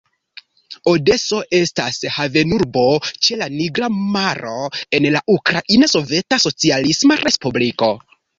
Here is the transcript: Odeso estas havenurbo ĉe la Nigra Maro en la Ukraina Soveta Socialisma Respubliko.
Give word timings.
Odeso 0.91 1.41
estas 1.57 1.99
havenurbo 2.15 2.85
ĉe 3.27 3.37
la 3.43 3.49
Nigra 3.59 3.91
Maro 4.17 4.55
en 5.01 5.09
la 5.17 5.23
Ukraina 5.35 5.91
Soveta 5.93 6.41
Socialisma 6.49 7.21
Respubliko. 7.23 7.93